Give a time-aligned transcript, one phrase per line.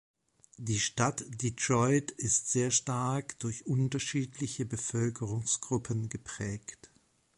[0.57, 6.89] Die Stadt Detroit ist sehr stark durch unterschiedliche Bevölkerungsgruppen geprägt.